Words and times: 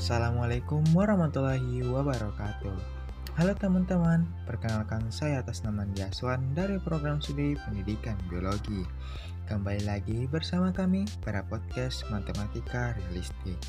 Assalamualaikum 0.00 0.80
warahmatullahi 0.96 1.84
wabarakatuh. 1.84 2.72
Halo 3.36 3.52
teman-teman, 3.52 4.24
perkenalkan 4.48 5.04
saya 5.12 5.44
atas 5.44 5.60
nama 5.60 5.84
Diaswan 5.92 6.40
dari 6.56 6.80
program 6.80 7.20
studi 7.20 7.52
pendidikan 7.68 8.16
biologi. 8.32 8.80
Kembali 9.44 9.84
lagi 9.84 10.24
bersama 10.24 10.72
kami 10.72 11.04
pada 11.20 11.44
podcast 11.44 12.08
Matematika 12.08 12.96
Realistik. 12.96 13.60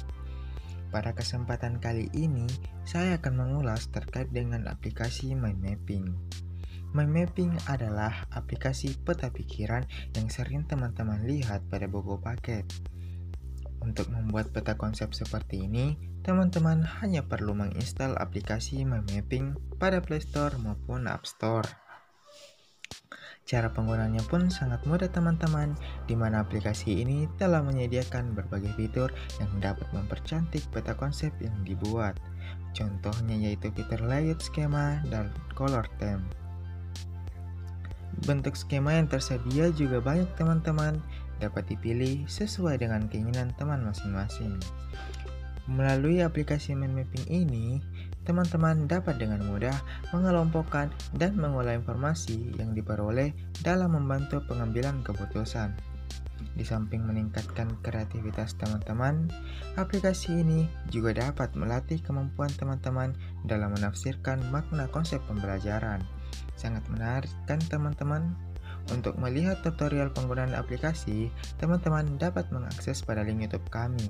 Pada 0.87 1.11
kesempatan 1.11 1.83
kali 1.83 2.07
ini, 2.15 2.47
saya 2.87 3.19
akan 3.19 3.35
mengulas 3.35 3.91
terkait 3.91 4.31
dengan 4.31 4.71
aplikasi 4.71 5.35
Mind 5.35 5.59
Mapping. 5.59 6.15
Mind 6.95 7.11
Mapping 7.11 7.59
adalah 7.67 8.23
aplikasi 8.31 8.95
peta 9.03 9.27
pikiran 9.35 9.83
yang 10.15 10.31
sering 10.31 10.63
teman-teman 10.63 11.27
lihat 11.27 11.59
pada 11.67 11.91
buku 11.91 12.15
paket. 12.23 12.63
Untuk 13.81 14.13
membuat 14.13 14.53
peta 14.53 14.77
konsep 14.77 15.09
seperti 15.17 15.65
ini, 15.65 15.97
teman-teman 16.21 16.85
hanya 17.01 17.25
perlu 17.25 17.57
menginstal 17.57 18.13
aplikasi 18.21 18.85
My 18.85 19.01
Mapping 19.01 19.57
pada 19.81 19.97
Play 20.05 20.21
Store 20.21 20.53
maupun 20.61 21.09
App 21.09 21.25
Store. 21.25 21.65
Cara 23.41 23.73
penggunaannya 23.73 24.21
pun 24.29 24.53
sangat 24.53 24.85
mudah 24.85 25.09
teman-teman, 25.09 25.73
di 26.05 26.13
mana 26.13 26.45
aplikasi 26.45 27.01
ini 27.01 27.25
telah 27.41 27.65
menyediakan 27.65 28.37
berbagai 28.37 28.69
fitur 28.77 29.09
yang 29.41 29.51
dapat 29.57 29.89
mempercantik 29.91 30.61
peta 30.69 30.93
konsep 30.93 31.33
yang 31.41 31.57
dibuat. 31.65 32.15
Contohnya 32.77 33.35
yaitu 33.35 33.73
fitur 33.73 33.99
layout 34.05 34.39
skema 34.39 35.01
dan 35.09 35.33
color 35.57 35.89
theme. 35.97 36.23
Bentuk 38.29 38.53
skema 38.53 38.93
yang 38.93 39.09
tersedia 39.09 39.73
juga 39.73 39.97
banyak 39.99 40.29
teman-teman, 40.37 41.01
dapat 41.41 41.65
dipilih 41.67 42.23
sesuai 42.29 42.77
dengan 42.79 43.09
keinginan 43.09 43.49
teman 43.57 43.81
masing-masing. 43.81 44.61
Melalui 45.65 46.21
aplikasi 46.21 46.77
mind 46.77 46.93
mapping 46.93 47.25
ini, 47.29 47.81
teman-teman 48.25 48.85
dapat 48.85 49.17
dengan 49.17 49.41
mudah 49.49 49.73
mengelompokkan 50.13 50.93
dan 51.17 51.33
mengolah 51.37 51.73
informasi 51.73 52.53
yang 52.57 52.77
diperoleh 52.77 53.33
dalam 53.65 53.97
membantu 53.97 54.41
pengambilan 54.45 55.01
keputusan. 55.01 55.73
Di 56.57 56.67
samping 56.67 57.05
meningkatkan 57.05 57.79
kreativitas 57.85 58.57
teman-teman, 58.59 59.29
aplikasi 59.79 60.43
ini 60.43 60.67
juga 60.91 61.15
dapat 61.15 61.53
melatih 61.55 62.01
kemampuan 62.03 62.51
teman-teman 62.57 63.15
dalam 63.47 63.71
menafsirkan 63.77 64.41
makna 64.51 64.89
konsep 64.91 65.21
pembelajaran. 65.29 66.03
Sangat 66.59 66.83
menarik 66.91 67.31
kan 67.47 67.61
teman-teman? 67.71 68.50
Untuk 68.89 69.19
melihat 69.21 69.61
tutorial 69.61 70.09
penggunaan 70.09 70.57
aplikasi, 70.57 71.29
teman-teman 71.61 72.17
dapat 72.17 72.49
mengakses 72.49 73.05
pada 73.05 73.21
link 73.21 73.45
YouTube 73.45 73.69
kami 73.69 74.09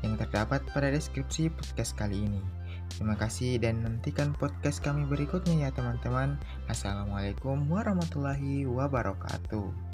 yang 0.00 0.16
terdapat 0.16 0.64
pada 0.70 0.88
deskripsi 0.88 1.50
podcast 1.50 1.98
kali 1.98 2.24
ini. 2.24 2.42
Terima 2.90 3.14
kasih 3.14 3.62
dan 3.62 3.86
nantikan 3.86 4.34
podcast 4.34 4.82
kami 4.82 5.06
berikutnya 5.06 5.66
ya 5.66 5.70
teman-teman. 5.70 6.38
Assalamualaikum 6.66 7.66
warahmatullahi 7.70 8.66
wabarakatuh. 8.66 9.89